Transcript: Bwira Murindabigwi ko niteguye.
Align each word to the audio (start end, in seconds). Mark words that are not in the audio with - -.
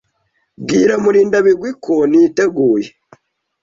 Bwira 0.61 0.93
Murindabigwi 1.03 1.69
ko 1.83 1.95
niteguye. 2.09 2.89